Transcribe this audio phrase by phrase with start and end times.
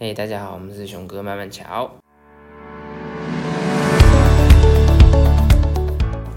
[0.00, 1.90] 嘿、大家好，我们是熊哥慢慢瞧。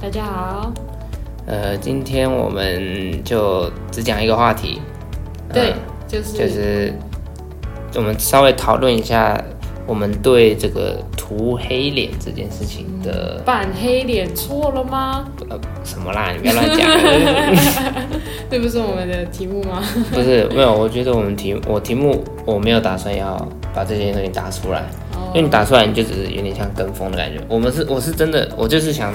[0.01, 0.73] 大家好，
[1.45, 4.81] 呃，今天我们就只讲一个话题，
[5.53, 5.77] 对呃，
[6.07, 6.91] 就是就是
[7.93, 9.39] 我们稍微讨论一下
[9.85, 10.97] 我们对这个
[11.37, 15.25] 涂黑脸这件事情的、扮黑脸错了吗？
[15.49, 16.89] 呃什么啦，你不要乱讲。
[18.51, 19.81] 这不是我们的题目吗？
[20.11, 23.37] 不是，没有，我觉得我们题我题目我没有打算要
[23.73, 24.83] 把这些东西打出来，
[25.29, 27.41] 因为你打出来你就只是有点像跟风的感觉。
[27.47, 29.13] 我们是我是真的，我就是想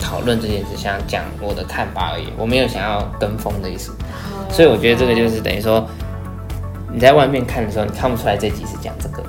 [0.00, 3.92] 讨论这件事，想讲我的看法而已，我没有想要跟风的意思。
[4.50, 5.86] 所以我觉得这个就是等于说，
[6.90, 9.26] 你在外面看的时候，你看不出来这集是讲这个，哦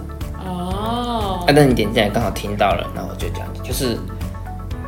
[1.49, 3.97] 啊，，但你点进来刚好听到了，然后我就讲，就是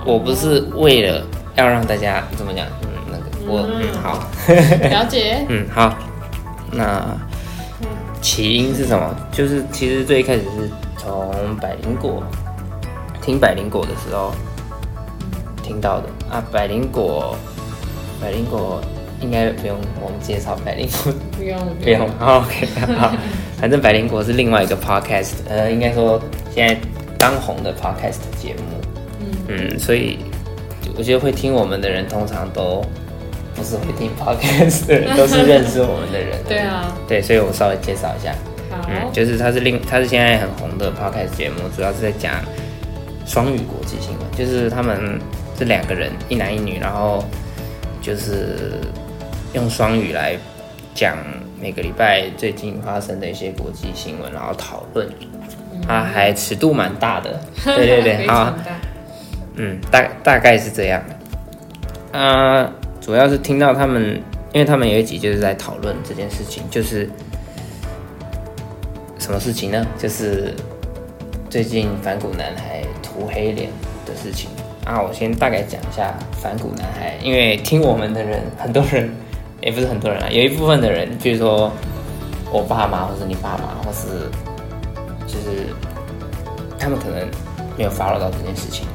[0.05, 1.25] 我不是为了
[1.55, 4.23] 要让大家怎么讲，嗯，那个我嗯好，
[4.89, 5.43] 了解。
[5.49, 5.95] 嗯好，
[6.71, 7.17] 那
[8.21, 9.15] 起因是什么？
[9.31, 12.21] 就是其实最一开始是从百灵果
[13.23, 14.31] 听百灵果的时候
[15.63, 17.35] 听到的啊，百灵果
[18.21, 18.79] 百灵果
[19.19, 21.11] 应该不用我们介绍百灵果。
[21.35, 23.11] 不用不用好，OK，好，
[23.61, 26.19] 反正百灵果是另外一个 podcast，呃，应该说
[26.51, 26.75] 现在
[27.15, 28.81] 当红的 podcast 节目，
[29.47, 29.77] 嗯。
[29.79, 30.17] 所以
[30.97, 32.83] 我觉得会听我们的人通常都
[33.53, 36.39] 不是会听 podcast 的人，都是认识我们的人。
[36.49, 38.33] 对啊，对，所以我稍微介绍一下，
[38.89, 42.43] 嗯，就是它是另它是现在很红的 podcast 节目，主要是在讲
[43.27, 45.19] 双语国际新闻，就是他们
[45.55, 47.23] 这两个人，一男一女，然后
[48.01, 48.81] 就是
[49.53, 50.35] 用双语来
[50.95, 51.15] 讲
[51.61, 55.07] 每个礼拜最近发生的一些国际新闻，然后讨论。
[55.87, 58.53] 它还尺度蛮大的， 对对对，非好。
[59.55, 61.01] 嗯，大大概是这样。
[62.11, 64.21] 啊、主要是听到他们，
[64.53, 67.07] 因为他们有一集就是在讨论这件事情，就是
[69.19, 69.85] 什么事情呢？
[69.99, 70.53] 就是
[71.49, 73.69] 最近反骨男孩涂黑脸
[74.05, 74.49] 的事情
[74.85, 74.99] 啊。
[74.99, 79.09] 我先大概讲一下反骨男孩，因为听我们的人，很多人
[79.61, 81.71] 也不是很多人啊，有一部分的人，比如说
[82.51, 84.29] 我爸妈，或是你爸妈，或是
[85.27, 85.67] 就是
[86.79, 87.27] 他们可能
[87.77, 88.87] 没有 follow 到这件事情。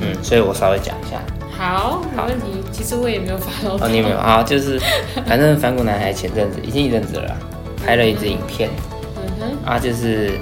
[0.00, 1.20] 嗯，所以我稍微讲一下。
[1.50, 2.62] 好，没问题。
[2.70, 3.74] 其实我也没有发到。
[3.76, 4.42] 哦，你没有 啊？
[4.42, 4.78] 就是
[5.26, 7.36] 反正反骨男孩前阵子已经一阵子了，
[7.84, 8.68] 拍了一支影片
[9.16, 10.32] 嗯哼，啊，就是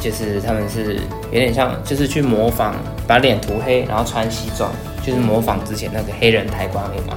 [0.00, 0.94] 就是他们是
[1.30, 2.74] 有点像，就是去模仿
[3.06, 4.72] 把脸涂黑，然后穿西装，
[5.04, 7.16] 就是模仿之前那个黑人抬棺舞嘛。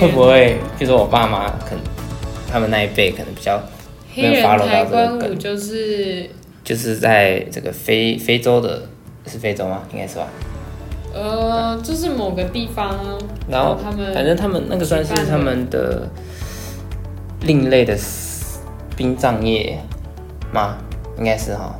[0.00, 1.80] 会不会就说我爸妈可能
[2.50, 3.62] 他们那一辈可能比较
[4.14, 6.28] 没有 follow 到抬这个就是
[6.64, 8.82] 就是在这个非非洲的
[9.26, 9.82] 是非洲吗？
[9.92, 10.26] 应该是吧。
[11.14, 12.94] 呃，就是某个地方，
[13.48, 16.06] 然后他们反正他们那个算是他们的
[17.42, 17.96] 另类的
[18.96, 19.78] 殡葬业
[20.52, 20.76] 吗？
[21.18, 21.74] 应该是哈，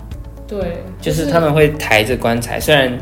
[0.49, 2.99] 对，就是他们会抬着棺材，虽然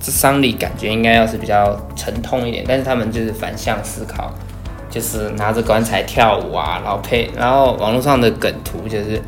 [0.00, 4.32] 这丧礼感觉应该要是比较沉痛一点，但是他们就是反向思考，
[4.88, 9.20] 就是拿着棺材跳舞啊，然后配，然后网络上的梗图就是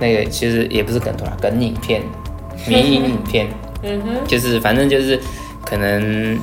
[0.00, 2.02] 那个其实也不是梗图啦，梗影片、
[2.66, 3.46] 迷影影片。
[3.82, 5.18] 嗯哼，就是反正就是
[5.64, 6.38] 可能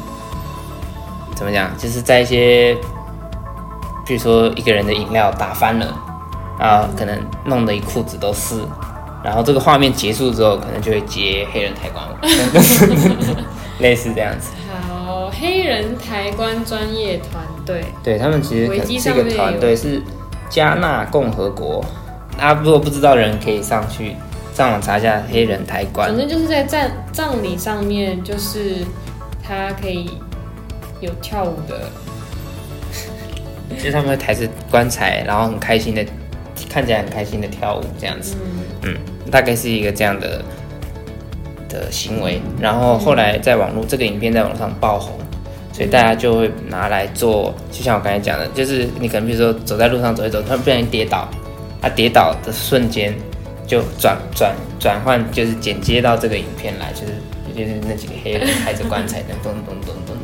[1.36, 2.76] 怎么讲，就是在一些，
[4.08, 5.86] 比如说一个人的饮料打翻了，
[6.58, 8.56] 啊，可能弄得一裤子都是，
[9.24, 12.16] 然后这个画面结束之后，可能就会接黑人抬棺舞，
[13.80, 14.52] 类似这样子。
[14.70, 20.02] 好，黑人抬棺专业团队，对他们其实可能是一个团队，是
[20.50, 21.84] 加纳共和国。
[22.38, 24.16] 大家如果不知道的人，可以上去
[24.54, 26.18] 上网查一下黑人抬棺反。
[26.18, 28.86] 正就是在葬葬礼上面，就是
[29.44, 30.12] 他可以
[31.00, 31.90] 有跳舞的，
[33.76, 36.06] 就是他们会抬着棺材，然后很开心的，
[36.70, 38.36] 看起来很开心的跳舞这样子。
[38.84, 38.96] 嗯，
[39.32, 40.44] 大概是一个这样的
[41.70, 42.40] 的行为。
[42.60, 45.18] 然后后来在网络这个影片在网络上爆红，
[45.72, 51.30] 所以大家就会拿来做，就像我刚才讲的，就是你可能比如说走在路上走一走，突然不小心跌倒，
[51.82, 53.14] 啊跌倒的瞬间
[53.68, 57.14] 就转转转换，就是剪接到这个影片来，就是
[57.56, 60.16] 就是那几个黑人抬着棺材，的咚咚咚咚，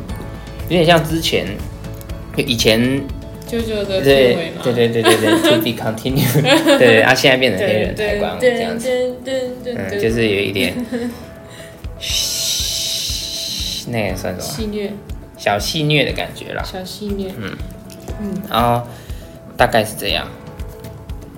[0.68, 1.46] 有点像之前
[2.36, 3.00] 就以前
[3.46, 8.88] 舅舅的对，对对对对对，to be continued，对对，他现在变成黑人抬棺舞这样子，
[9.66, 10.74] 嗯，对就是有一点，
[13.88, 14.42] 那也算什么？
[14.42, 14.92] 戏虐，
[15.36, 16.62] 小戏虐的感觉啦。
[16.62, 17.56] 小戏虐，嗯。
[18.48, 18.86] 然后
[19.56, 20.26] 大概是这样。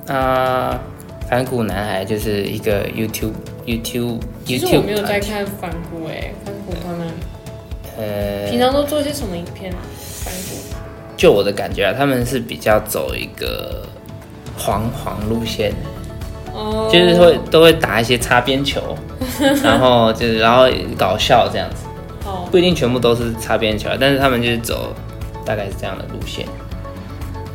[0.06, 0.80] 啊、
[1.28, 3.32] 反骨男孩就是一个 YouTube
[3.66, 7.08] YouTube 其实我 YouTube 没有在看反骨哎，反骨他们。
[7.98, 9.78] 呃，平常都做些什么影片啊？
[10.22, 10.76] 反骨。
[11.16, 13.88] 就我的感觉啊，他们是比较走一个
[14.56, 15.72] 黄黄路线，
[16.56, 18.80] 哦，就是会都会打一些擦边球，
[19.62, 20.66] 然后就是然后
[20.96, 21.84] 搞笑这样子，
[22.24, 24.94] 哦，不一定全部都是擦边球，但是他们就是走
[25.44, 26.46] 大概是这样的路线。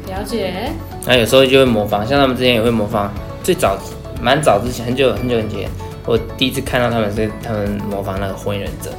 [0.08, 0.72] 了解，
[1.06, 3.10] 那有时候就会模仿，像他们之前也会模仿，
[3.44, 3.78] 最早
[4.22, 5.70] 蛮早之前，很久很久以前，
[6.06, 8.92] 我第一次看到他们是他们模仿那个火影忍者，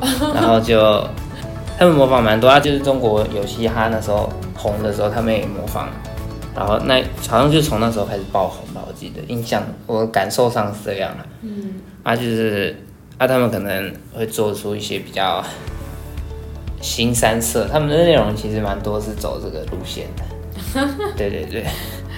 [0.34, 1.04] 然后就
[1.78, 5.88] 他们模仿蛮多啊，就是中国有嘻哈那时候红的时候，他们也模仿，
[6.54, 12.76] 然后那好像就从那时候开始爆红吧，我记得印象我感受上是这样的，嗯，啊就是
[13.16, 15.42] 啊他们可能会做出一些比较
[16.80, 20.24] 新三色，他们的内容其实蛮多是走这个路线的，
[21.16, 21.64] 对对对。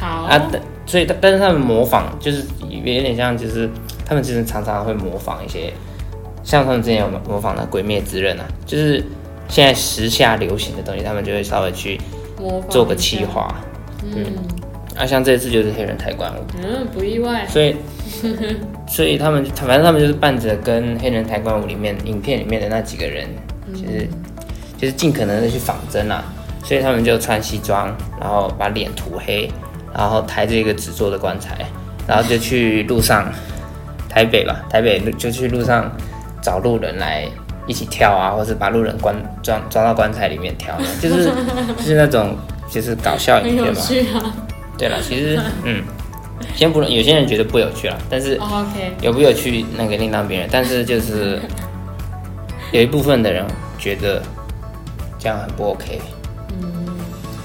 [0.00, 3.70] 好，啊，但所以但但是他们模仿就是有点像，就是
[4.04, 5.72] 他们其实常常会模仿一些，
[6.42, 9.02] 像他们之前有模仿的《鬼灭之刃》啊，就是
[9.48, 12.00] 现在时下流行的东西，他们就会稍微去
[12.68, 13.54] 做个企，划。
[14.14, 14.24] 嗯。
[14.96, 17.74] 啊，像这次就是黑人抬棺舞，嗯，不意外，所以
[18.86, 23.26] 所以他们反正他们就是伴着跟黑人抬棺舞里面影片里面的那几个人，
[23.72, 24.08] 就是
[24.78, 26.22] 就是尽可能的去仿真啦，
[26.62, 29.50] 所以他们就穿西装，然后把脸涂黑，
[29.92, 31.66] 然后抬着一个纸做的棺材，
[32.06, 33.28] 然后就去路上
[34.08, 35.90] 台北吧，台北就去路上
[36.40, 37.26] 找路人来
[37.66, 39.12] 一起跳啊，或是把路人关
[39.42, 41.24] 装装到棺材里面跳，就是
[41.78, 42.36] 就是那种
[42.74, 44.20] 就是搞笑很有影片嘛。
[44.20, 44.34] 啊
[44.76, 45.84] 对了，其实 嗯，
[46.56, 48.36] 先不论有些人觉得不有趣了，但是
[49.00, 51.40] 有不有趣那个另当别论，但是就是
[52.72, 53.44] 有一部分的人
[53.78, 54.20] 觉得
[55.16, 56.00] 这样很不 OK。
[56.60, 56.66] 嗯，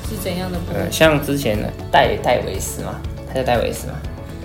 [0.09, 0.73] 是怎样的不？
[0.75, 3.93] 嗯，像之前的戴戴维斯嘛，他叫戴维斯嘛，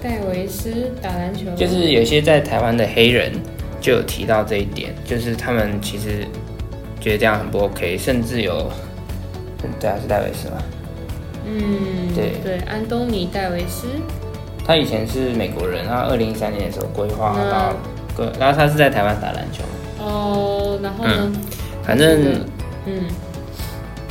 [0.02, 3.32] 戴维斯打篮球，就是有些在台湾的黑人
[3.80, 6.26] 就有提到这一点，就是他们其实
[7.00, 8.70] 觉得这样很不 OK，甚至有，
[9.64, 10.56] 嗯对啊，是戴维斯嘛，
[11.46, 13.86] 嗯，对对，安东尼戴维斯，
[14.66, 17.74] 他以前是美国人，他二零一三年的时候规划嗯到，
[18.16, 19.62] 个，然后他是在台湾打篮球，
[19.98, 21.32] 哦，然后呢？
[21.82, 22.40] 反正
[22.86, 23.04] 嗯，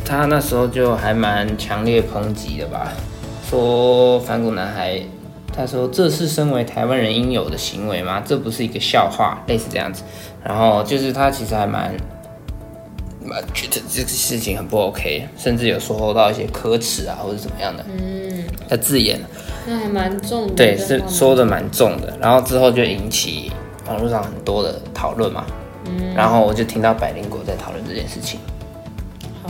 [0.06, 2.92] 他那时候就还蛮强烈抨击的吧，
[3.50, 5.02] 说反骨男孩，
[5.52, 8.22] 他说这是身为台湾人应有的行为吗？
[8.26, 10.04] 这不是一个笑话，类似这样子。
[10.44, 11.96] 然后就是他其实还蛮
[13.26, 19.20] 蛮觉得这个事情很不 OK，甚至有说到一些可耻啊或者怎么样的嗯，的字眼，
[19.66, 22.16] 那还蛮重的，对，是说的蛮重的。
[22.20, 23.52] 然后之后就引起
[23.88, 25.46] 网络上很多的讨论嘛，
[25.86, 28.40] 嗯，然后我就听到百灵果在讨论这件事情。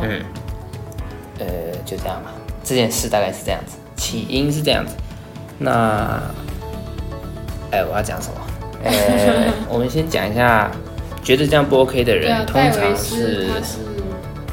[0.01, 0.21] 嗯，
[1.39, 1.45] 呃，
[1.85, 2.33] 就这样吧。
[2.63, 4.93] 这件事大概是这样子，起因是这样子。
[5.59, 6.21] 那，
[7.71, 8.35] 哎，我要讲什么？
[8.83, 10.71] 呃， 我们先讲一下，
[11.23, 13.79] 觉得这样不 OK 的人，啊，通常是是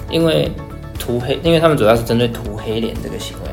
[0.09, 0.51] 因为
[0.99, 3.51] 涂黑，因为他们主要是针对涂黑脸这个行为。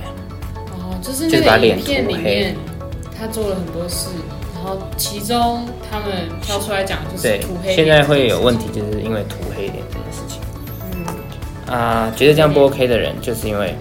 [0.71, 2.55] 哦，就是就是那个把脸影片涂黑里面
[3.17, 4.09] 他做了很多事，
[4.55, 10.39] 然后其中他们挑出来讲就是对涂黑，现在会有问题，，就是因为涂黑脸这件事情。
[10.93, 13.75] 嗯，啊、觉得这样不 OK 的人，就是因为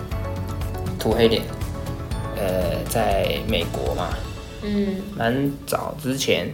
[0.99, 1.43] 涂黑脸。
[2.39, 4.11] 呃，在美国嘛，
[4.63, 6.53] 嗯，蛮早之前，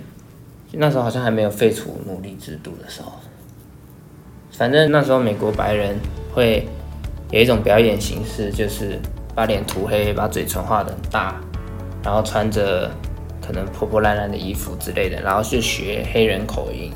[0.73, 3.13] 那时候好像还没有废除奴隶制度的时候，
[4.51, 5.97] 反正那时候美国白人
[6.33, 6.67] 会
[7.31, 8.99] 有一种表演形式，就是
[9.35, 11.41] 把脸涂黑，把嘴唇画的很大，
[12.03, 12.91] 然后穿着
[13.41, 16.91] 可能破破烂烂的衣服之类的，然后去学黑人口音，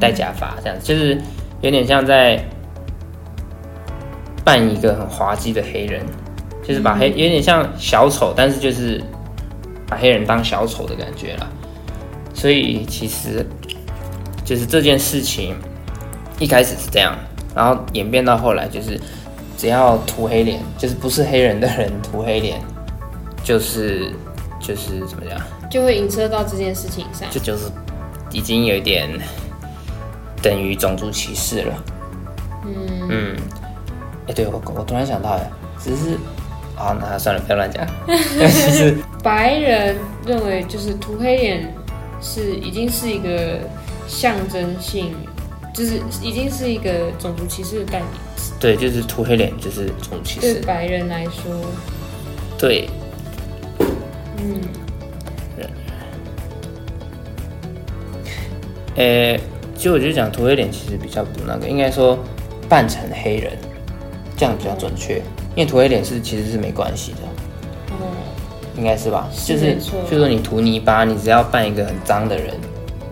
[0.00, 1.16] 戴假发这样，就是
[1.60, 2.44] 有点像在
[4.44, 6.04] 扮一个很滑稽的黑人，
[6.62, 9.00] 就是把黑有点像小丑，但是就是
[9.88, 11.48] 把黑人当小丑的感觉啦。
[12.36, 13.44] 所以其实
[14.44, 15.56] 就是这件事情
[16.38, 17.16] 一开始是这样，
[17.54, 19.00] 然后演变到后来就是
[19.56, 22.60] 只要涂黑脸，就是不是黑人的人涂黑脸，
[23.42, 24.12] 就是
[24.60, 25.40] 就是怎么讲，
[25.70, 27.26] 就会影射到这件事情上。
[27.30, 27.64] 这就是
[28.30, 29.08] 已经有一点
[30.42, 31.84] 等于种族歧视了。
[32.66, 33.36] 嗯，嗯，
[34.28, 35.50] 哎、对我我突然想到，哎，
[35.82, 36.18] 只是
[36.76, 41.74] 啊，那算了，不要乱讲， 就是白人认为就是涂黑脸
[42.20, 43.60] 是已经是一个
[44.08, 45.14] 象征性，
[45.74, 48.10] 就是已经是一个种族歧视的概念。
[48.58, 51.42] 对，就是涂黑脸就是种族歧视，对白人来说，
[52.58, 52.88] 对，
[54.38, 54.60] 嗯，
[58.96, 59.38] 呃，
[59.74, 62.18] 其实我就讲涂黑脸其实比较不那个，应该说
[62.66, 63.52] 扮成黑人，
[64.38, 65.16] 这样比较准确，
[65.54, 67.28] 因为涂黑脸是其实是没关系的，哦，
[68.76, 69.28] 应该是吧？
[69.32, 72.54] 是就是就是说你涂泥巴，你只要扮一个很脏的人，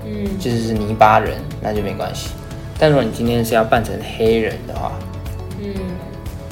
[0.05, 2.31] 嗯，就是是泥巴人，那就没关系。
[2.79, 4.93] 但如果你今天是要扮成黑人的话，
[5.61, 5.73] 嗯，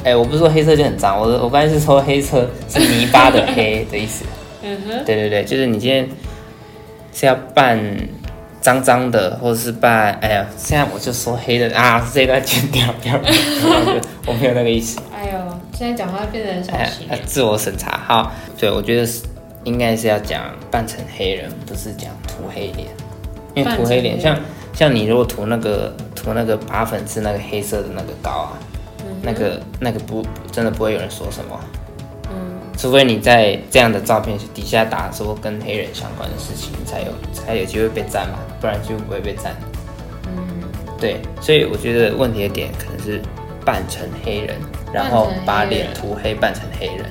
[0.05, 4.25] 哎、我不是说黑色就很脏，我我刚才是说黑色是泥巴的黑的意思。
[4.65, 6.09] 嗯哼，对对对，就是你今天
[7.13, 7.79] 是要扮
[8.61, 10.13] 脏脏的，或者是扮……
[10.21, 13.27] 哎呀，现在我就说黑的啊，这一段剪掉，不要，不
[13.69, 15.01] 要我没有那个意思。
[15.83, 17.99] 现在讲话变得很小哎心呀，自我审查。
[18.07, 19.25] 好，对我觉得是
[19.65, 22.87] 应该是要讲扮成黑人，不是讲涂黑脸，
[23.53, 24.39] 因为涂黑脸像
[24.73, 28.53] 像你如果涂那个涂那个拔粉刺那个黑色的那个膏啊，
[29.23, 31.61] 那个那个不真的不会有人说什么。
[32.31, 39.53] 嗯，除非你在这样的照片底下打说跟黑人相关的事情，才有才有机会被赞嘛，不然就不会被赞。
[40.29, 40.63] 嗯，
[41.01, 43.21] 对，所以我觉得问题的点可能是
[43.65, 44.57] 扮成黑人，
[44.93, 47.07] 然后把脸涂黑扮成黑人，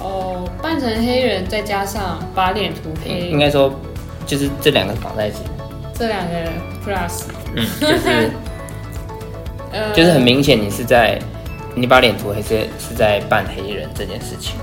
[0.00, 3.72] 哦，扮成黑人，再加上把脸涂黑，应该说
[4.26, 5.38] 就是这两个绑在一起，
[5.94, 6.34] 这两个
[6.84, 7.24] plus，
[7.54, 8.30] 嗯， 就是
[9.72, 11.18] 呃，就是很明显你是在
[11.74, 14.56] 你把脸涂黑是是在扮黑人这件事情，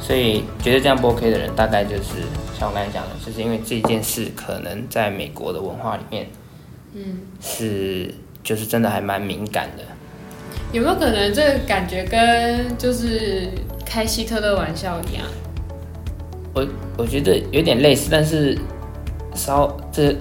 [0.00, 2.22] 所以觉得这样不 OK 的人，大概就是
[2.58, 6.26] 像我刚才讲的，就是因为这件事可能在美国的文化里面。
[6.94, 8.14] 嗯，是
[8.48, 9.84] 就是真的还蛮敏感的。
[10.72, 13.46] 有没有可能这个感觉跟就是
[13.84, 15.26] 开希特勒玩笑一样？
[16.54, 18.58] 我我觉得有点类似，但是
[19.34, 20.16] 稍这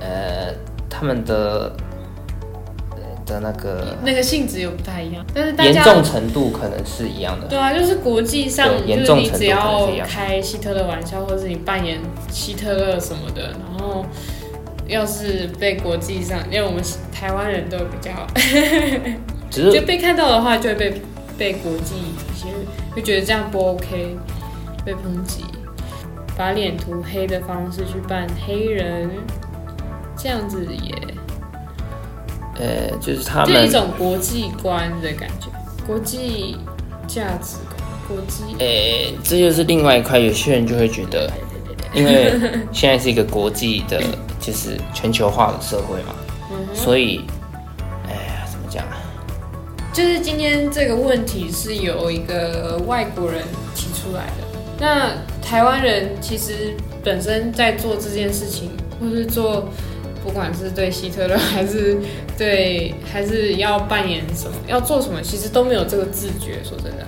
[0.00, 0.52] 呃
[0.88, 1.72] 他们的
[2.90, 7.46] 呃的那个那个性质又不太一样，但是大严重程度可能是一样的。
[7.46, 12.00] 对啊，就是国际上，严就是你只要开希特勒玩笑，或者是你扮演
[12.32, 14.04] 希特勒什么的，然后
[14.90, 16.82] 要是被国际上，因为我们
[17.12, 18.10] 台湾人都比较，
[19.50, 21.02] 只就被看到的话，就会被
[21.38, 22.48] 被国际一些
[22.94, 24.16] 会觉得这样不 OK，
[24.84, 25.44] 被抨击，
[26.36, 29.08] 把脸涂黑的方式去扮黑人，
[30.16, 30.94] 这样子也
[32.58, 35.46] 呃就是他就一种国际观的感觉，
[35.86, 36.58] 国际
[37.06, 37.78] 价值观，
[38.08, 38.54] 国际。
[38.58, 38.66] 呃
[39.22, 41.30] 这就是另外一块，有些人就会觉得，
[41.94, 42.32] 因为
[42.72, 44.02] 现在是一个国际的，
[44.40, 46.14] 就是全球化的社会嘛，
[46.74, 47.20] 所以
[48.08, 48.96] 哎呀怎么讲啊？
[49.92, 53.42] 就是今天这个问题是由一个外国人
[53.74, 54.58] 提出来的。
[54.78, 55.10] 那
[55.42, 59.68] 台湾人其实本身在做这件事情，或是做
[60.24, 61.98] 不管是对希特勒还是
[62.38, 66.62] 对还是要扮演什么，要做什么，其实都没有这个自觉。
[66.64, 67.06] 说真的，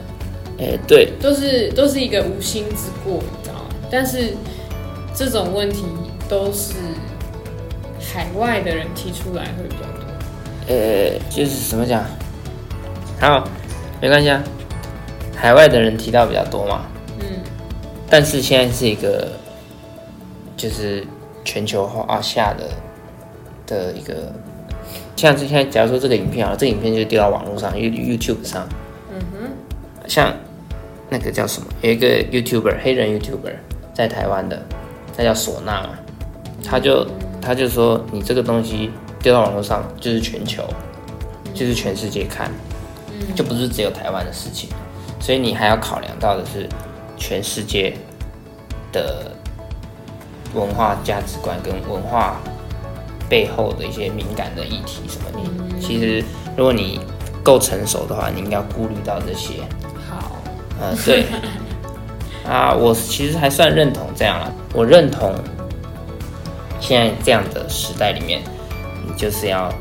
[0.58, 3.70] 哎对，都是都是一个无心之过，你知道吗？
[3.90, 4.34] 但是
[5.14, 5.84] 这种问题
[6.28, 6.74] 都是
[8.12, 10.06] 海外的人提出来会比较多。
[10.68, 12.04] 呃，就是怎么讲？
[13.20, 13.42] 好，
[14.00, 14.42] 没关系啊。
[15.34, 16.82] 海外的人提到比较多嘛，
[17.18, 17.26] 嗯，
[18.08, 19.32] 但是现在是一个
[20.56, 21.04] 就是
[21.44, 22.68] 全球化下的
[23.66, 24.32] 的一个，
[25.16, 28.68] 像是现在假如说这个影片啊，这个影片就丢到网络上，You YouTube 上，
[29.10, 29.50] 嗯哼，
[30.06, 30.32] 像
[31.10, 33.54] 那个叫什么，有一个 YouTuber 黑人 YouTuber
[33.92, 34.62] 在台湾的，
[35.16, 35.90] 他叫唢呐嘛，
[36.64, 37.04] 他就
[37.42, 40.62] 他就说你这个东西丢到网络上就是全球，
[41.52, 42.50] 就是全世界看，
[43.34, 44.70] 就不是只有台湾的事情，
[45.20, 46.68] 所以你还要考量到的是
[47.16, 47.94] 全世界
[48.92, 49.32] 的
[50.54, 52.36] 文化价值观跟文化
[53.28, 56.24] 背后的一些敏感的议题什么你其实
[56.56, 57.00] 如果你
[57.42, 59.54] 够成熟的话，你应该要顾虑到这些。
[60.08, 60.36] 好，
[60.80, 61.24] 呃，对，
[62.48, 64.52] 啊，我其实还算认同这样了。
[64.72, 65.34] 我认同
[66.82, 68.42] 现在这样的时代里面，
[69.06, 69.72] 你就是要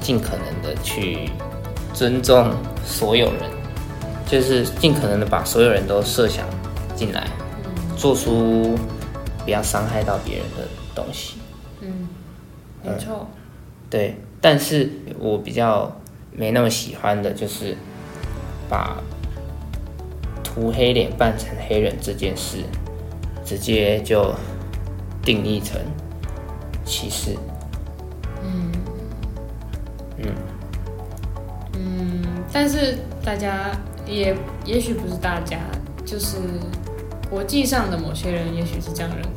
[0.00, 1.28] 尽可能的去
[1.92, 2.52] 尊重
[2.86, 3.42] 所有人，
[4.26, 6.46] 就是尽可能的把所有人都设想
[6.94, 7.26] 进来，
[7.96, 8.78] 做出
[9.44, 11.38] 不要伤害到别人的东西。
[11.80, 12.08] 嗯，
[12.84, 13.26] 没错，
[13.90, 15.92] 对，但是我比较
[16.30, 17.76] 没那么喜欢的就是
[18.68, 18.96] 把
[20.44, 22.58] 涂黑脸扮成黑人这件事，
[23.44, 24.32] 直接就
[25.22, 25.80] 定义成
[26.88, 27.36] 歧视。
[28.50, 28.72] 嗯
[32.50, 33.70] 但是大家
[34.06, 35.58] 也也许不是大家，
[36.04, 36.38] 就是
[37.30, 39.28] 国际上的某些人，也许是这样认为。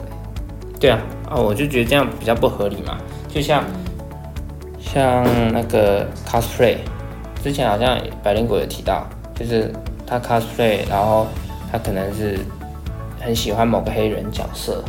[0.79, 2.97] 对啊，啊，我就觉得这样比较不合理嘛。
[3.27, 3.63] 就像
[4.79, 6.77] 像那个 cosplay，
[7.43, 9.05] 之前好像百灵果有提到，
[9.35, 9.71] 就是
[10.07, 11.27] 他 cosplay，然后
[11.71, 12.39] 他可能是
[13.19, 14.83] 很喜欢某个黑人角色，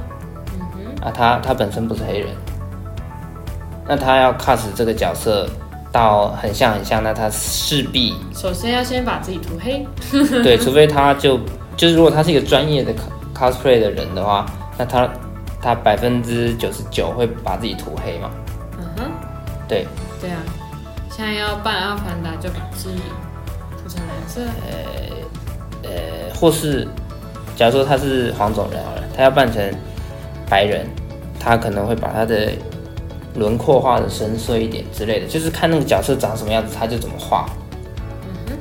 [1.02, 2.28] 啊，他他本身不是黑人，
[3.86, 5.48] 那他要 cos 这个角色
[5.90, 9.86] 到很像很像，那他势必首先要先把自己涂黑，
[10.42, 11.38] 对，除非他就
[11.76, 14.46] 就是如果他是一个专业的 cos- cosplay 的人的话，
[14.78, 15.08] 那他
[15.60, 18.30] 他百分之九十九会把自己涂黑嘛？
[18.78, 19.02] 嗯哼，
[19.68, 19.86] 对，
[20.20, 20.38] 对啊，
[21.10, 23.00] 现在要扮阿凡达就把自己
[23.82, 24.40] 涂成蓝色，
[25.82, 26.86] 呃，或是
[27.56, 29.62] 假如说他是黄种人好了，他要扮成
[30.48, 30.86] 白人，
[31.38, 32.50] 他可能会把他的
[33.34, 37.46] 轮廓画的深邃一点之类的，就是看那个角色长什么样子，他就怎么画。
[38.48, 38.56] 嗯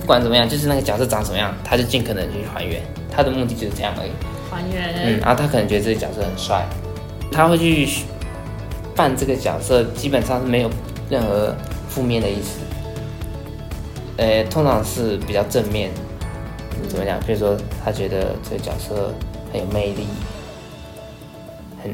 [0.00, 2.80] 不管怎么样，就是那个角色长什么样，他就尽可能去还原。
[3.10, 4.10] 他的目的就是这样而已。
[4.48, 4.94] 还原。
[5.02, 6.64] 嗯，然后他可能觉得这个角色很帅，
[7.32, 7.88] 他会去
[8.94, 10.70] 扮这个角色，基本上是没有
[11.10, 11.52] 任何
[11.88, 12.60] 负面的意思。
[14.18, 15.90] 呃，通常是比较正面。
[16.88, 17.18] 怎么讲？
[17.26, 19.12] 比如说，他觉得这个角色
[19.52, 20.06] 很有魅力，
[21.82, 21.92] 很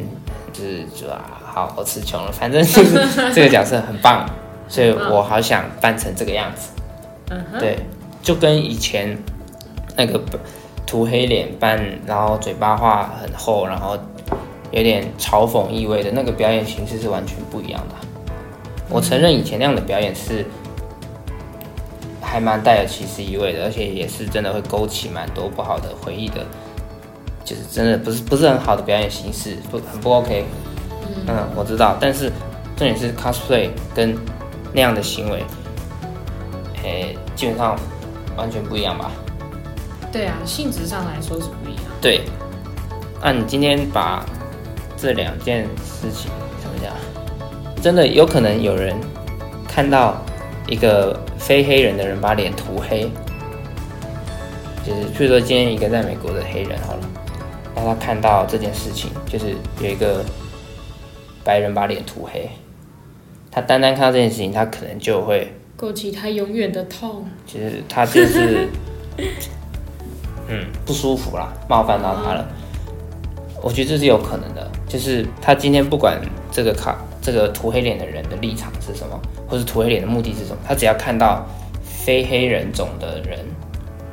[0.53, 2.95] 就是就啊，好，我词穷了，反正就是
[3.35, 4.27] 这个角色很棒，
[4.69, 6.71] 所以我好想扮成这个样子。
[7.31, 7.79] 嗯对，
[8.23, 9.17] 就跟以前
[9.97, 10.21] 那个
[10.87, 13.99] 涂黑脸扮，然后嘴巴画很厚，然后
[14.71, 17.95] 有点嘲讽意味的那个表演形式是完全不一样的。
[18.89, 20.45] 我承认以前那样的表演是。
[22.25, 26.37] 还蛮带有歧视意味的，而且也是真的会勾起蛮多不好的回忆的，
[27.45, 30.43] 就是真的不是不是很好的表演形式，不很不 OK。
[31.27, 32.31] 嗯，我知道，但是
[32.77, 34.17] 重点是 cosplay 跟
[34.73, 35.45] 那样的行为，
[36.83, 37.79] 诶，基本上
[38.37, 39.11] 完全不一样吧？
[40.11, 41.85] 对啊，性质上来说是不一样。
[42.01, 42.23] 对，
[43.23, 44.25] 那你今天把
[44.97, 46.93] 这两件事情怎么讲？
[47.83, 48.97] 真的有可能有人
[49.69, 50.17] 看到。
[50.69, 53.11] 一个非黑人的人把脸涂黑，
[54.87, 57.01] 就是，譬如说今天一个在美国的黑人好了，
[57.75, 60.25] 让他看到这件事情，就是有一个
[61.45, 62.49] 白人把脸涂黑，
[63.51, 67.25] 他单单看到这件事情，他可能就会勾起他永远的痛。
[67.47, 68.69] 其实他就是，
[70.49, 72.49] 嗯，不舒服啦，冒犯到他了。
[73.63, 76.21] 我觉得这是有可能的，就是他今天不管
[76.51, 76.97] 这个卡。
[77.25, 80.57] 这个涂黑脸的人的立场是什么，或是涂黑脸的目的是什么？
[80.67, 81.47] 他只要看到
[81.85, 83.39] 非黑人种的人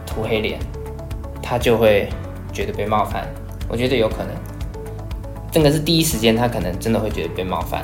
[0.05, 0.59] 涂黑脸，
[1.41, 2.07] 他就会
[2.53, 3.27] 觉得被冒犯。
[3.67, 4.27] 我觉得有可能，
[5.51, 7.83] 这个是第一时间他可能真的会觉得被冒犯。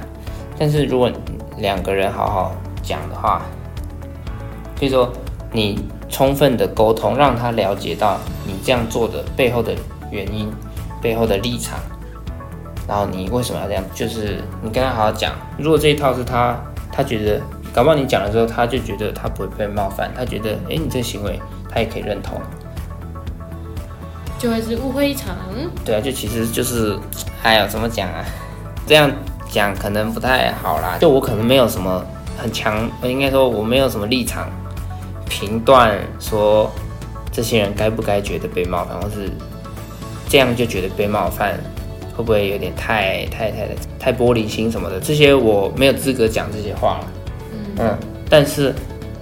[0.58, 1.12] 但是如果
[1.58, 3.41] 两个人好好讲的话，
[4.80, 5.12] 比如说
[5.51, 9.73] 你充分的沟通，让他了解到你这样做的背后的
[10.12, 10.51] 原因、
[11.01, 11.80] 背后的立场。
[12.88, 13.84] 然后你为什么要这样？
[13.95, 15.34] 就是你跟他好好讲。
[15.58, 16.56] 如果这一套是他，
[16.91, 17.41] 他觉得，
[17.73, 22.39] 搞不好你讲了之后，他就觉得他不会被冒犯，他觉得，哎，你这行为他也可以认同，
[24.38, 25.36] 就会是误会一场。
[25.84, 26.95] 对啊，就其实就是，
[27.45, 28.25] 哎呦，怎么讲啊？
[28.88, 29.12] 这样
[29.47, 30.97] 讲可能不太好啦。
[30.99, 32.03] 就我可能没有什么
[32.36, 34.49] 很强，应该说我没有什么立场
[35.29, 36.71] 评断说
[37.31, 39.29] 这些人该不该觉得被冒犯，或是
[40.27, 41.55] 这样就觉得被冒犯。
[42.17, 43.67] 会不会有点太太太
[43.99, 44.99] 太玻璃心什么的？
[45.01, 47.08] 这些我没有资格讲这些话了。
[47.77, 47.97] 嗯，
[48.29, 48.73] 但是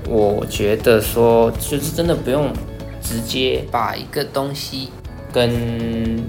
[0.07, 2.53] 我觉得说，就是真的不用
[3.01, 4.91] 直接把一个东西
[5.31, 5.49] 跟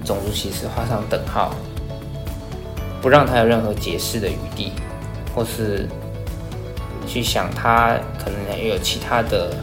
[0.03, 1.53] 种族歧视画上等号，
[3.05, 4.71] 不让他有任何解释的余地，
[5.35, 5.87] 或是
[7.05, 9.55] 去想他可能也有其他的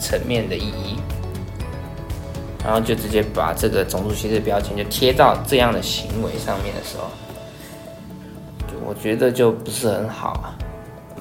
[0.00, 0.96] 层面的意义。
[2.64, 7.10] 然后就直接把这个种族歧视标签就贴到这样的行为上面的时候，
[8.66, 10.56] 就我觉得就不是很好啊。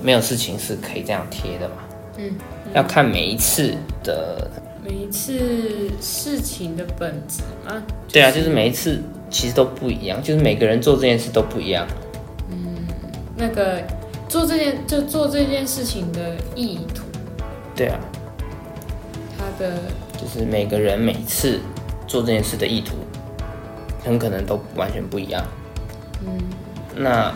[0.02, 1.76] 没有事情是可以这样贴的嘛。
[2.16, 2.32] 嗯。
[2.74, 3.76] 要看每一次
[4.06, 4.47] 的。
[4.88, 7.84] 每一次事情的本质啊。
[8.08, 11.86] 对啊，就是每一次其实都不一样，就是每个人做这件事都不一样。
[12.50, 12.88] 嗯。
[13.36, 13.84] 那个
[14.30, 17.04] 做这件就做这件事情的意图。
[17.76, 18.00] 对啊。
[19.38, 19.74] 他的。
[20.18, 21.60] 就是每个人每次
[22.08, 22.96] 做这件事的意图，
[24.04, 25.46] 很可能都完全不一样。
[26.26, 26.40] 嗯，
[26.96, 27.32] 那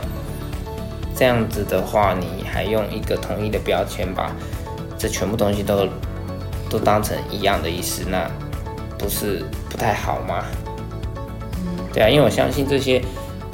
[1.15, 4.35] 这样子的话，你还用一个统一的标签把
[4.97, 5.87] 这全部东西都
[6.71, 8.27] 都当成一样的意思，那
[8.97, 10.45] 不是不太好吗？
[11.57, 12.99] 嗯，对啊，因为我相信这些，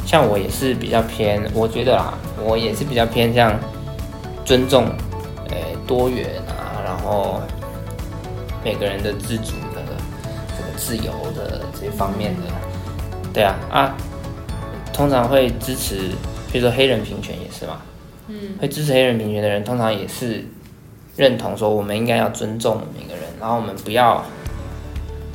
[0.05, 2.13] 像我也是比较偏，我觉得啊，
[2.45, 3.59] 我也是比较偏向
[4.45, 4.85] 尊重，
[5.49, 7.41] 呃，多元啊，然后。
[8.65, 9.81] 每个人的自主的
[10.57, 12.41] 这个自由的这些方面的，
[13.31, 13.95] 对啊啊，
[14.91, 16.09] 通常会支持，
[16.51, 17.77] 比如说黑人平权也是嘛，
[18.27, 20.43] 嗯，会支持黑人平权的人，通常也是
[21.17, 24.23] 认同说我们应该要尊重每个人，然后我们不要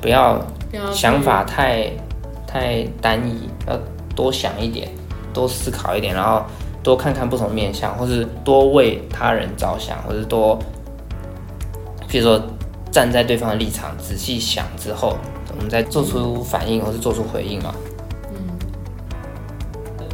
[0.00, 0.40] 不要
[0.92, 1.90] 想法太
[2.46, 3.78] 太单一，要
[4.16, 4.88] 多想一点，
[5.34, 6.42] 多思考一点，然后
[6.82, 10.58] 多看看不同面相，或是多为他人着想，或是多，
[12.08, 12.40] 比如说。
[12.92, 15.16] 站在对方的立场，仔细想之后，
[15.56, 17.74] 我们再做出反应或是做出回应嘛。
[18.30, 18.36] 嗯，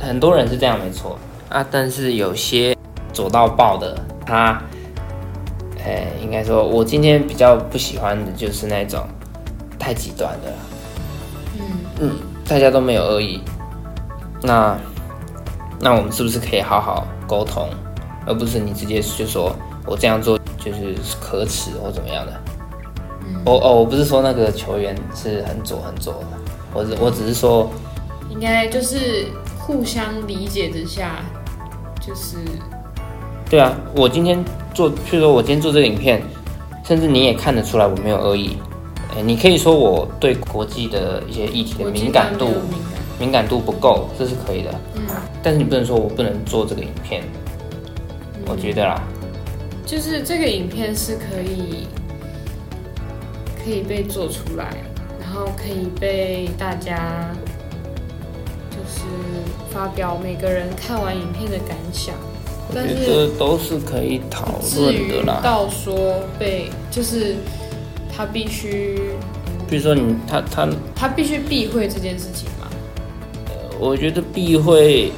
[0.00, 1.66] 很多人是这样，没错啊。
[1.72, 2.76] 但是有些
[3.12, 4.62] 左到爆的，他，
[5.88, 9.06] 哎，应该说，我今天比较不喜欢的就是那种，
[9.78, 10.56] 太极端的了。
[11.58, 11.62] 嗯
[12.00, 12.10] 嗯，
[12.46, 13.40] 大家都没有恶意，
[14.42, 14.78] 那
[15.80, 17.70] 那我们是不是可以好好沟通，
[18.26, 22.32] 而不是你直接就说我这样做就是可耻或怎么样的？
[23.24, 26.26] 嗯我哦，我不是说那个球员是很左很左的，
[26.74, 27.70] 我只我只是说，
[28.28, 29.26] 应该就是
[29.58, 31.16] 互相理解之下，
[31.98, 32.36] 就是
[33.50, 36.22] 对啊，我今天做，譬如说我今天做这个影片，
[36.84, 38.56] 甚至你也看得出来我没有恶意。
[39.16, 42.48] 哎，你可以说我对国际的一些议题的敏感度
[43.18, 44.74] 敏感度不够，这是可以的。
[44.94, 45.02] 嗯，
[45.42, 47.22] 但是你不能说我不能做这个影片。
[48.46, 49.02] 我觉得啦，
[49.86, 51.86] 就是这个影片是可以。
[53.64, 54.64] 可以被做出来，
[55.20, 57.28] 然后可以被大家
[58.70, 59.02] 就是
[59.70, 62.14] 发表每个人看完影片的感想。
[62.68, 65.40] 我觉得都是可以讨论的啦。
[65.42, 67.36] 到说被就是
[68.14, 69.00] 他必须，
[69.68, 72.68] 比如说你他他他必须避讳这件事情吗？
[73.46, 75.10] 呃，我觉得避讳，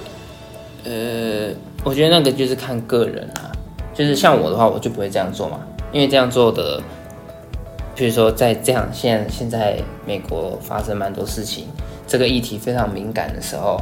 [0.84, 1.50] 呃，
[1.84, 3.50] 我觉得那个就是看个人啊。
[3.92, 5.60] 就是像我的话，我就不会这样做嘛，
[5.92, 6.80] 因为这样做的。
[7.96, 11.66] 比如说，在这样现现在美国发生蛮多事情，
[12.06, 13.78] 这个议题非常敏感的时候，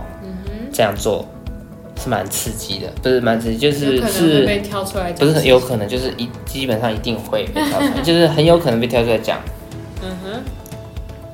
[0.72, 1.24] 这样做
[1.98, 9.38] 是蛮刺激的，不是蛮刺激，就是是被挑出来，不是很有可能，就是一基本上一定会被挑出来， 就是很有可能被挑出来讲。
[10.02, 10.42] 嗯哼，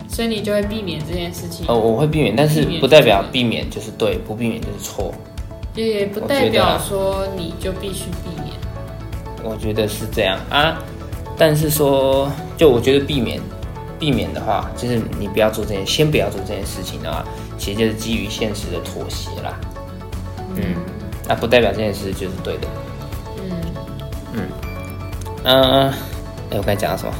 [0.08, 1.66] 所以你就会避免这件事情。
[1.68, 5.12] 哦，我会避免，但是不代表避免就是对，不避免就是错。
[5.74, 8.54] 也不代表说你就必须避免。
[9.42, 10.82] 我觉得是这样啊。
[11.36, 13.40] 但是说，就我觉得避免，
[13.98, 17.24] 避免的话，就是你不要做这件，先不要做这件事情的话，
[17.58, 19.58] 其实就是基于现实的妥协啦。
[20.56, 20.74] 嗯，
[21.28, 22.68] 那不代表这件事就是对的。
[23.38, 23.50] 嗯
[24.34, 24.48] 嗯
[25.44, 25.94] 嗯，哎，
[26.50, 27.12] 我刚才讲了什么？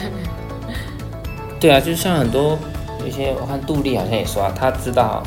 [1.60, 2.58] 对啊，就像很多
[3.00, 5.22] 有些，我看杜丽好像也说啊，他知道，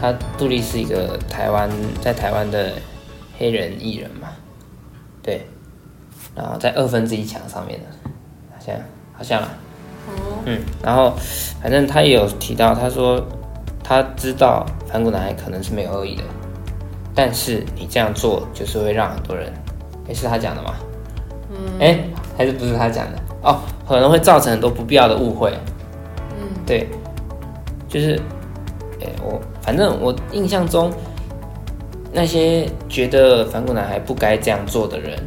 [0.00, 1.70] 他杜丽是一个台湾
[2.00, 2.72] 在台湾的
[3.38, 4.28] 黑人艺人嘛，
[5.22, 5.46] 对。
[6.34, 7.86] 然后在二分之一强上面的，
[8.50, 8.74] 好像
[9.12, 9.42] 好像，
[10.46, 11.12] 嗯，然后
[11.60, 13.22] 反正他也有提到，他说
[13.82, 16.22] 他知道反骨男孩可能是没有恶意的，
[17.14, 19.52] 但是你这样做就是会让很多人，
[20.08, 20.74] 哎，是他讲的吗？
[21.50, 21.98] 嗯，哎，
[22.38, 23.18] 还是不是他讲的？
[23.42, 25.52] 哦，可能会造成很多不必要的误会。
[26.38, 26.88] 嗯，对，
[27.88, 28.18] 就是，
[29.00, 30.90] 哎，我反正我印象中
[32.12, 35.18] 那些觉得反骨男孩不该这样做的人。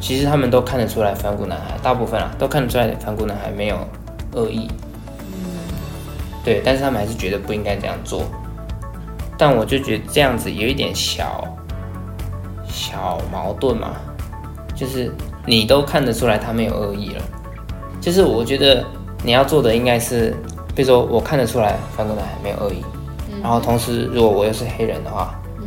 [0.00, 3.76] 其实他们都看得出来，反骨男孩大部分啊都看得出来，反骨男孩没有
[4.32, 4.70] 恶意。
[6.44, 8.24] 嗯，对，但是他们还是觉得不应该这样做。
[9.36, 11.44] 但我就觉得这样子有一点小
[12.68, 13.96] 小矛盾嘛，
[14.74, 15.10] 就是
[15.46, 17.22] 你都看得出来他没有恶意了，
[18.00, 18.84] 就是我觉得
[19.22, 20.36] 你要做的应该是，
[20.74, 22.84] 比如说我看得出来反骨男孩没有恶意，
[23.42, 25.66] 然后同时如果我又是黑人的话，嗯，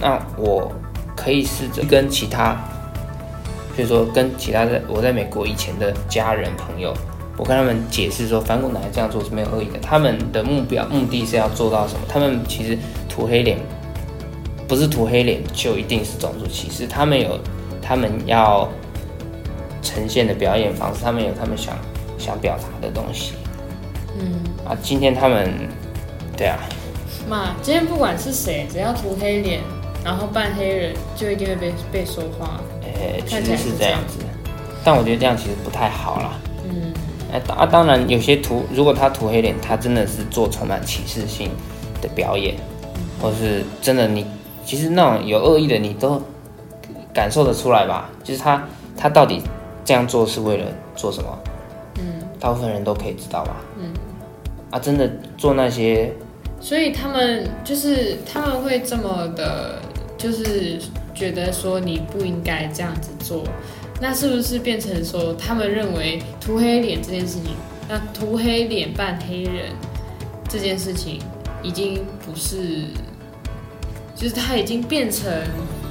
[0.00, 0.70] 那我
[1.16, 2.56] 可以试着跟其他。
[3.76, 6.92] 比如说，跟其他在我在美国以前的家人朋友，
[7.40, 9.78] 我跟他们解释说，反骨男孩这样做是没有恶意的。
[9.80, 12.00] 他们的目标目的是要做到什么？
[12.06, 12.76] 他们其实
[13.08, 13.56] 涂黑脸，
[14.68, 16.86] 不是涂黑脸就一定是种族歧视。
[16.86, 17.40] 他们有
[17.80, 18.68] 他们要
[19.80, 21.74] 呈现的表演方式，他们有他们想
[22.18, 23.32] 想表达的东西。
[24.18, 25.50] 嗯啊，今天他们
[26.36, 26.58] 对啊，
[27.26, 29.60] 妈，今天不管是谁，只要涂黑脸，
[30.04, 32.60] 然后扮黑人，就一定会被被说话。
[32.82, 34.18] 呃，其实是这样子，
[34.84, 36.38] 但我觉得这样其实不太好啦。
[37.32, 41.50] 嗯，哎，啊，当然有些涂，如果他涂黑脸，他真的是做充满歧视性
[42.02, 42.54] 的表演，
[43.20, 44.26] 或是真的你，
[44.64, 46.20] 其实那种有恶意的，你都
[47.14, 48.10] 感受得出来吧？
[48.24, 48.66] 就是他，
[48.96, 49.42] 他到底
[49.84, 50.66] 这样做是为了
[50.96, 51.38] 做什么？
[51.98, 53.56] 嗯，大部分人都可以知道吧？
[53.78, 53.92] 嗯，
[54.70, 56.12] 啊，真的做那些，
[56.60, 59.80] 所以他们就是他们会这么的，
[60.18, 60.80] 就是。
[61.12, 63.44] 觉得说你不应该这样子做，
[64.00, 67.54] 那是不是变成说他们认为涂黑脸这件事情，
[67.86, 69.66] 那涂黑脸扮黑人
[70.48, 71.20] 这件事情
[71.62, 72.84] 已经不是，
[74.16, 75.30] 就是它已经变成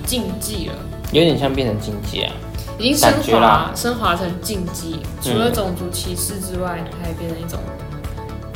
[0.07, 0.75] 禁忌了，
[1.11, 2.33] 有点像变成禁忌啊，
[2.79, 7.59] 已经升华升华成禁忌，除了种族歧视之外，它也变成一种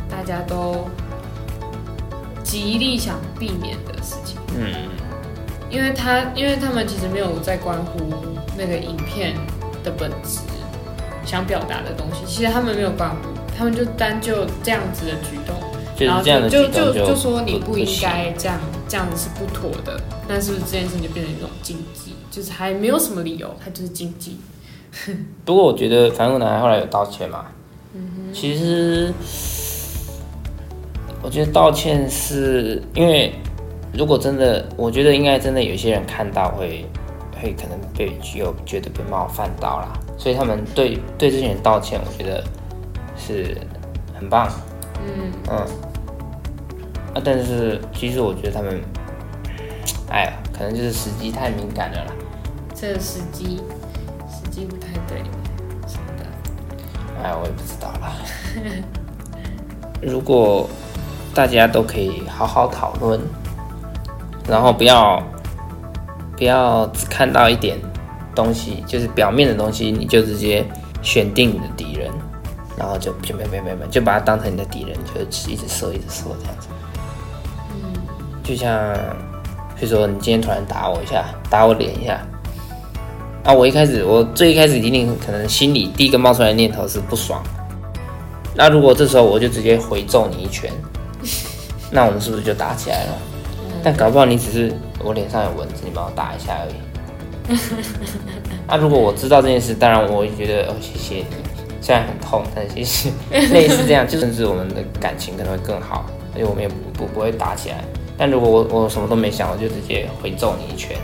[0.09, 0.87] 大家都
[2.43, 4.37] 极力想避免的事情。
[4.57, 4.89] 嗯。
[5.73, 7.99] 因为他，因为他们其实没有在关乎
[8.55, 9.33] 那个影片
[9.83, 10.39] 的本质，
[11.25, 13.15] 想表达的东西，其实他们没有关乎，
[13.57, 15.55] 他们就单就这样子的举动，
[16.05, 22.13] 然后就就就就说你不应该这样，这样子是不妥的，那是不是这件事情就变成一种禁忌？
[22.29, 24.37] 就是还没有什么理由，它就是禁忌。
[25.43, 27.45] 不过我觉得樊古男孩后来有道歉嘛，
[28.31, 29.11] 其实
[31.23, 33.33] 我觉得道歉是因为
[33.93, 36.85] 如果真的，我觉得应该真的有些人看到会
[37.39, 42.43] 会可能被有觉得被冒犯到啦，所以他们对对这些人道歉，我觉得
[43.15, 43.55] 是
[44.17, 44.49] 很棒。
[45.05, 45.57] 嗯嗯，
[47.13, 48.81] 啊，但是其实我觉得他们，
[50.09, 52.13] 哎呀，可能就是时机太敏感了啦。
[52.73, 53.61] 这个时机
[54.27, 55.17] 时机不太对，
[55.87, 57.21] 什么的。
[57.21, 58.15] 哎，我也不知道啦。
[60.01, 60.67] 如果
[61.33, 63.19] 大家都可以好好讨论，
[64.47, 65.21] 然后不要
[66.37, 67.77] 不要只看到一点
[68.35, 70.65] 东西，就是表面的东西，你就直接
[71.01, 72.09] 选定你的敌人，
[72.77, 76.67] 然后就就没没没没，就把它当成你的敌人，就一直射一直射这样子。
[77.71, 77.93] 嗯，
[78.43, 78.93] 就像
[79.79, 82.19] 比如说你今天突然打我一下，打我脸一下，
[83.43, 87.41] 啊，我一开始我最一开始一定可能心里第一个冒出来的念头是不爽。
[88.55, 90.71] 那如果这时候我就直接回揍你一拳，
[91.89, 93.13] 那我们是不是就打起来了？
[93.83, 94.71] 但搞不好你只是
[95.03, 96.75] 我脸上有蚊子，你帮我打一下而已。
[98.67, 101.25] 那如果我知道这件事，当然我会觉得哦，谢谢你，
[101.81, 103.11] 虽然很痛，但谢谢
[103.51, 107.83] 类似这样，就甚至我们的感情可能会更好，而且我们也不不不会打起来。
[108.17, 110.97] 但如果我我什么都没想，我就直接回揍你一拳，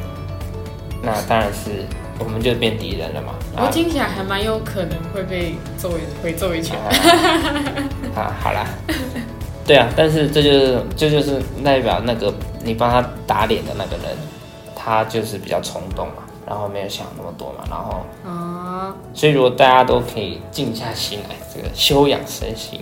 [1.04, 1.86] 那当然是。
[2.22, 3.34] 我们就变敌人了嘛？
[3.56, 6.78] 我听起来还蛮有可能会被揍一回揍一拳。
[8.14, 8.66] 啊，好啦，
[9.66, 12.30] 对啊，但是这就是这就是代表那个
[12.70, 14.16] 你帮他打脸的那个人，
[14.76, 22.80] 他就是比较冲动嘛，然后没有想那么多嘛，然后啊，所以如果大家都可以静下心来，这个修养身心，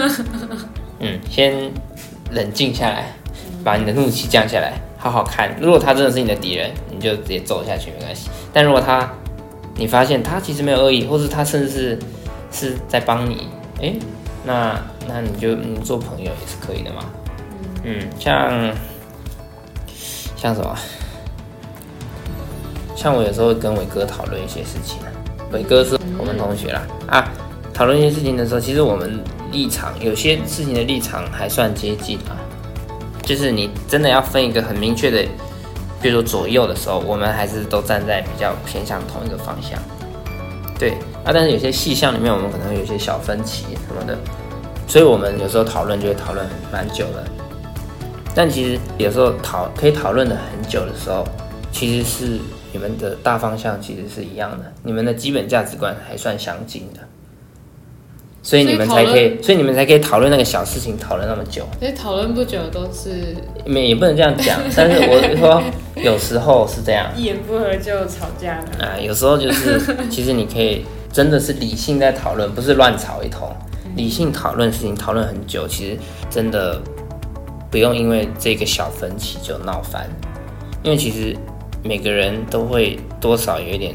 [1.00, 1.70] 嗯，先
[2.30, 3.12] 冷静下来，
[3.62, 4.72] 把你的怒气降下来。
[4.96, 8.30] 好好看，如果他真的是你的敌人，你就直接揍下去没关系。
[8.54, 9.06] 但如果他，
[9.76, 11.98] 你发现他其实没有恶意，或是他甚至是
[12.50, 13.48] 是在帮你，
[13.82, 13.92] 哎，
[14.46, 17.04] 那那你就你做朋友也是可以的嘛。
[17.86, 18.74] 嗯，像
[20.44, 20.76] 像什么，
[22.94, 25.08] 像我有时候会跟伟哥讨论一些事情啊。
[25.52, 27.32] 伟哥是我们同学啦啊，
[27.72, 32.36] 讨论一些事情的时候，其实我们立场有些事情的立场还算接近啊。
[33.22, 35.26] 就是你真的要分一个很明确的，
[36.02, 39.80] 比如说左右的时候，我们还是都站在比较偏向同一个方向。
[40.78, 40.90] 对
[41.24, 44.18] 啊，但是有些细项里面，我们可能会有些小分歧什么的，
[44.86, 47.24] 所以我们有时候讨论就会讨论蛮久的。
[48.34, 51.24] 但其实有时候讨可以讨论的很久的时候，
[51.70, 52.38] 其实是
[52.72, 57.00] 你们的大方向其实是一样的，你们的基本价值观还算相近的。
[58.42, 61.66] 所以你们才可以，所以你们才可以讨论那个小事情，讨论那么久。
[61.80, 64.60] 所以讨论不久都是，没也不能这样讲。
[64.76, 65.62] 但是我说
[66.02, 68.84] 有时候是这样，一言不合就吵架了。
[68.84, 73.48] 啊，有时候就是， 其实你可以真的是理性在讨论，不是乱吵一通。
[73.96, 76.78] 理性讨论事情，讨论很久，其实真的
[77.74, 80.08] 不用因为这个小分歧就闹翻。
[80.84, 81.36] 因为其实
[81.82, 83.92] 每个人都会多少有一点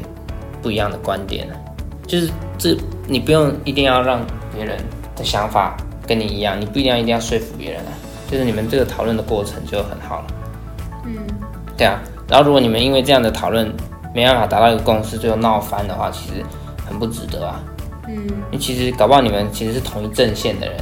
[0.60, 1.48] 不一样的观点
[2.06, 4.20] 就是这你不用一定要让。
[4.52, 4.76] 别人
[5.14, 7.92] 的想法跟你一样，你不一定要一定要说服别人啊，
[8.28, 10.26] 就是你们这个讨论的过程就很好了。
[11.06, 11.16] 嗯，
[11.76, 12.00] 对啊。
[12.28, 13.72] 然后如果你们因为这样的讨论
[14.12, 16.44] 没办法达到一个共识，最后闹翻的话，其实
[16.84, 17.62] 很不值得啊。
[18.08, 20.76] 嗯，因为其实搞不好你们其实是同一阵线的人。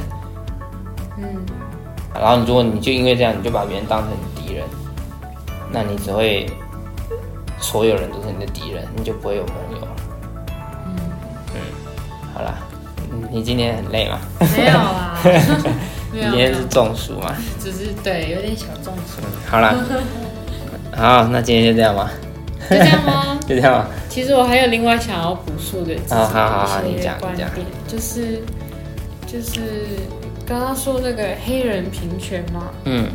[2.13, 2.21] 嗯。
[2.21, 4.65] 然后如果你就因为这样，你就把别人当成敌人，
[5.71, 6.45] 那你只会
[7.59, 9.87] 所有人都是你的敌人，你就不会有朋友。
[10.85, 10.95] 嗯
[11.53, 11.61] 嗯，
[12.33, 12.57] 好啦。
[13.31, 14.19] 你今天很累吗？
[14.39, 15.19] 没有啊，
[16.11, 17.35] 你 今天是中暑吗？
[17.59, 19.21] 只是对，有点小中暑。
[19.47, 19.75] 好了，
[20.95, 22.11] 好，那今天就这样吧。
[22.69, 23.39] 就这样吗？
[23.47, 23.87] 就这样吗？
[24.09, 27.49] 其实我还有另外想要补述的好好好，你讲你讲，
[27.87, 28.41] 就是
[29.25, 29.59] 就是
[30.49, 33.07] 刚刚说那个黑人平权嘛，嗯，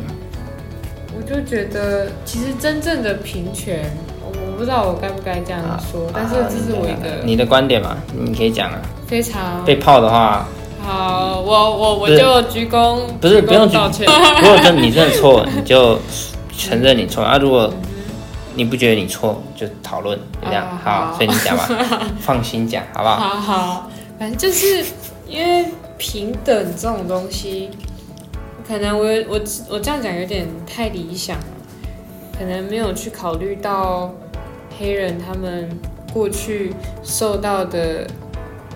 [1.17, 3.91] 我就觉得其实真正的平权，
[4.23, 8.79] 我不知道我该不该这样说，但是这是我一个你的观点嘛，你可以讲啊。
[9.05, 10.47] 非常被泡的话，
[10.81, 14.07] 好，我我我就鞠躬，不是不用道歉。
[14.41, 15.99] 如果真你真的错，你就
[16.57, 17.37] 承认你错啊。
[17.37, 17.71] 如果
[18.55, 20.65] 你不觉得你错，就讨论这样。
[20.83, 21.69] 好，所以你讲吧，
[22.19, 23.15] 放心讲，好不好？
[23.15, 24.83] 好好，反正就是
[25.27, 25.65] 因为
[25.97, 27.69] 平等这种东西，
[28.67, 31.37] 可能我我我这样讲有点太理想，
[32.37, 34.13] 可能没有去考虑到
[34.77, 35.69] 黑人他们
[36.13, 38.07] 过去受到的。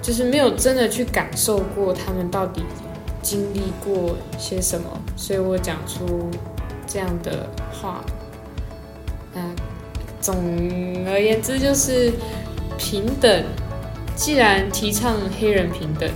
[0.02, 2.64] 就是没有真的去感受过他们到底
[3.22, 6.32] 经历过些什么，所以我讲出
[6.88, 8.02] 这样的话。
[9.34, 9.42] 那
[10.22, 10.38] 总
[11.06, 12.14] 而言之就是
[12.78, 13.44] 平等。
[14.16, 16.10] 既然提倡黑人平等，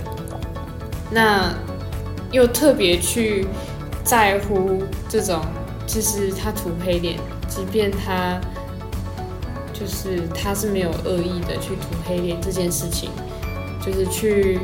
[1.14, 1.54] 那
[2.32, 3.46] 又特别去
[4.02, 5.40] 在乎这种，
[5.86, 7.16] 就是他涂黑脸，
[7.48, 8.40] 即便他
[9.72, 13.08] 就是他是没有恶意的去涂黑脸这件事情，
[13.80, 14.58] 就是去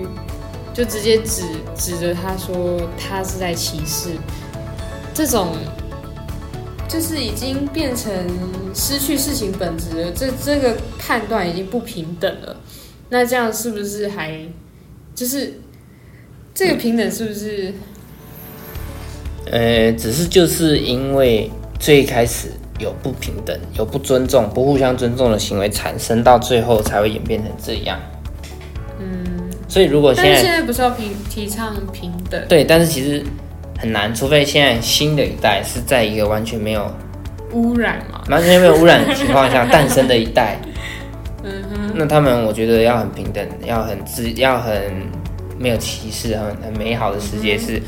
[0.74, 1.42] 就直接指
[1.76, 4.10] 指着他说他是在歧视，
[5.14, 5.56] 这种
[6.88, 8.12] 就是已经变成
[8.74, 12.56] 失去事情本质了，这这个判断已经不平等了。
[13.08, 14.40] 那这样是不是还
[15.14, 15.60] 就是
[16.54, 17.72] 这个平等是不是？
[19.50, 27.98] 呃，只是就是因为最开始有不平等、有不尊重、不互相尊重的行为产生，到最后才会演变成这样。
[29.00, 32.40] 嗯，所以如果现在现在不是要平提倡平等？
[32.48, 33.24] 对，但是其实
[33.78, 36.88] 很难，除非现在新的一代是在一个完全没有
[37.52, 38.22] 污染嘛？
[38.28, 40.56] 完全没有污染的情况下 诞生的一代。
[41.42, 44.72] 嗯哼，那他们我觉得要很平等，要很自，要很
[45.60, 47.80] 没有歧视，很很美好的世界是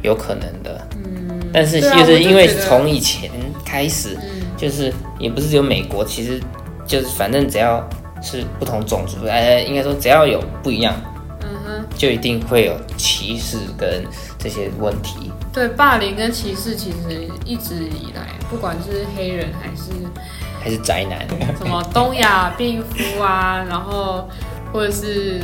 [0.00, 0.88] 有可能的。
[0.94, 3.28] 嗯，但是就是因为从以前
[3.64, 4.16] 开始，
[4.56, 6.40] 就是也不是只有美国，其实
[6.86, 7.84] 就是反正只要
[8.22, 10.94] 是不同种族，呃，应该说只要有不一样，
[11.42, 14.04] 嗯哼，就一定会有歧视跟
[14.38, 15.32] 这些问题。
[15.52, 19.90] 对，霸凌跟歧视其实一直以来，不管是黑人还是
[20.62, 21.26] 还是宅男，
[21.58, 24.28] 什么东亚病夫啊，然后
[24.72, 25.40] 或者是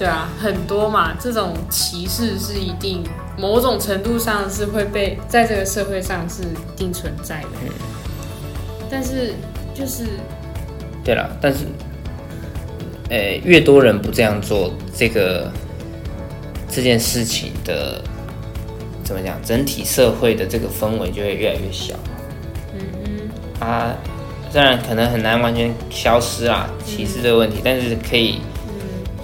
[0.00, 3.04] 对啊，很多嘛，这种歧视是一定
[3.36, 7.48] 某种程度上是会被在这个社会上是一定存在的。
[8.90, 9.34] 但是
[9.74, 10.06] 就是
[11.04, 11.66] 对了，但是，
[13.10, 15.52] 呃，越多人不这样做，这个
[16.66, 18.02] 这件事情的
[19.04, 21.94] 怎么讲，整体社会的这个氛围就会越来越小。
[22.72, 23.28] 嗯嗯，
[23.60, 23.94] 啊，
[24.50, 28.40] 虽然可能很难完全消失啦，歧视这个问题，但是可以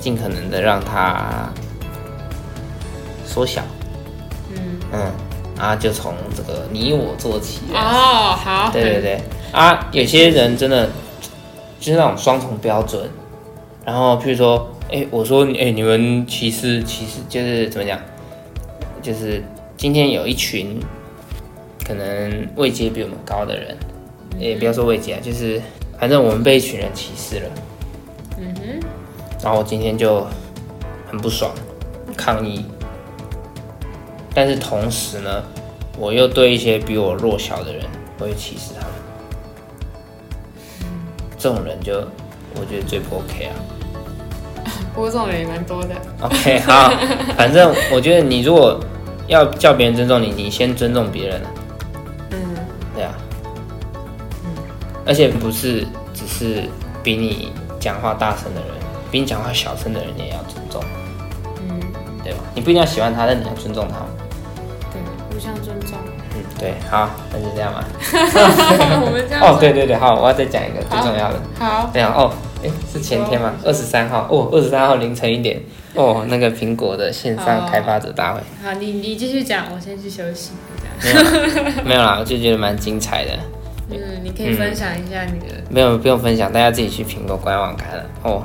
[0.06, 1.52] 尽可能的让它
[3.26, 3.60] 缩小。
[4.52, 4.78] 嗯。
[4.92, 5.12] 嗯，
[5.58, 7.82] 啊，就从这个你我做起啊。
[7.82, 9.20] 哦，好，对对对。
[9.50, 10.86] 啊，有些人真的
[11.80, 13.10] 就是那种双重标准，
[13.84, 17.98] 然后譬如说，哎、我说，哎、你们歧视其实就是怎么讲？
[19.02, 19.42] 就是
[19.76, 20.80] 今天有一群
[21.84, 23.76] 可能位阶比我们高的人，
[24.38, 25.60] 也不要说位阶啊，就是
[25.98, 27.50] 反正我们被一群人歧视了，
[28.38, 28.80] 嗯哼，
[29.42, 30.26] 然后我今天就
[31.08, 31.52] 很不爽，
[32.16, 32.64] 抗议，
[34.34, 35.42] 但是同时呢，
[35.98, 37.84] 我又对一些比我弱小的人
[38.18, 38.90] 我会歧视他们，
[41.38, 42.00] 这种人就
[42.54, 43.54] 我觉得最不 OK 啊。
[44.94, 45.94] 不过这种人也蛮多的。
[46.22, 46.90] OK，好，
[47.36, 48.80] 反正我觉得你如果
[49.26, 51.50] 要叫别人尊重你，你先尊重别人啊。
[52.30, 52.38] 嗯，
[52.94, 53.12] 对啊，
[55.04, 56.64] 而且不是只是
[57.02, 58.70] 比你讲话大声的人，
[59.10, 60.82] 比你讲话小声的人你也要尊重，
[61.68, 61.80] 嗯，
[62.22, 62.38] 对吧？
[62.54, 63.98] 你不一定要喜欢他，但你要尊重他。
[64.92, 65.92] 对，互相尊重。
[66.34, 67.84] 嗯，对，好，那就这样吧。
[69.04, 71.40] 我们这样哦，对对对，好，我要再讲一个最重要的。
[71.58, 73.52] 好，这样哦，哎，是前天吗？
[73.64, 75.60] 二十三号哦，二十三号凌晨一点
[75.94, 80.50] 哦，那个苹果的线上开发者大会，好，你你继续讲，我先去休息。
[81.02, 83.32] 没有没有啦，我就觉得蛮精彩的。
[83.90, 88.42] 嗯，你可以分享一下你的没有不用分享，大家自己去苹果官网看了哦，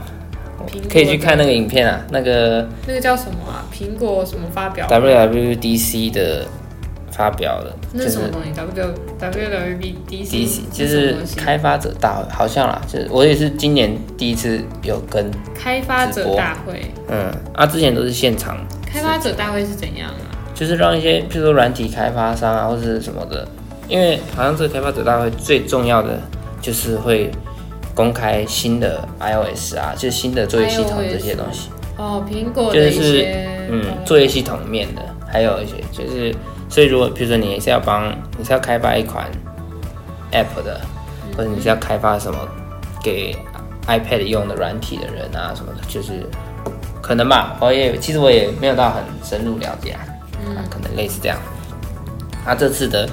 [0.67, 3.65] 苹可以去看那个影片啊，那个那个叫什么啊？
[3.73, 6.45] 苹果什么发表？WWDC 的
[7.11, 16.81] 发表的，那是是什么东西？W W W D C 就是开发者大会，好像啦，就是我也是今年第一次有跟，开发者大会。
[17.09, 20.31] 嗯，啊，之前都是现场，开发者大会是怎样啊？
[20.53, 23.47] 就是让一些，譬如说软体开发商啊，或者是什么的，
[23.87, 26.19] 因为好像这个开发者大会最重要的
[26.61, 27.31] 就是会
[27.93, 33.25] 公开新的 iOS 啊，就是新的作业系统这些东西，哦，苹果就是
[33.69, 36.33] 嗯，哦作业系统面的，还有一些就是，
[36.69, 39.29] 所以如果比如说你是要帮，你是要开发一款
[40.31, 40.79] App 的，
[41.35, 42.39] 或者你是要开发什么
[43.03, 43.35] 给
[43.87, 46.25] iPad 用的软体的人啊什么的，就是
[47.01, 49.99] 可能吧，我也其实我也没有到很深入了解啊，
[50.55, 51.37] 啊，可能类似这样。
[52.45, 53.07] 啊，这次的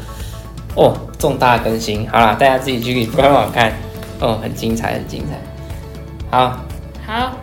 [0.74, 3.72] 哦重大更新，好啦，大家自己去官网看，
[4.20, 5.38] 哦，很精彩，很精彩。
[6.30, 6.60] 好，
[7.06, 7.36] 好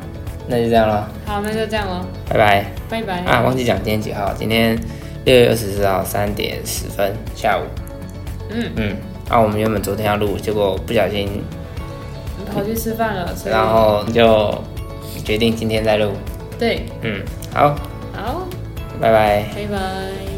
[0.47, 2.65] 那就这样了，好，那就这样咯，拜拜。
[2.87, 3.19] 拜拜。
[3.21, 4.31] 啊，忘记讲今天几号？
[4.37, 4.77] 今天
[5.23, 7.63] 六月二十四号三点十分下午。
[8.51, 8.95] 嗯嗯，
[9.27, 11.43] 啊，我们原本昨天要录，结果不小心，
[12.53, 14.53] 跑去吃饭了，所以然后就
[15.23, 16.11] 决定今天再录。
[16.59, 17.23] 对，嗯，
[17.53, 17.75] 好，
[18.13, 18.47] 好，
[19.01, 19.45] 拜拜。
[19.55, 20.34] 拜拜。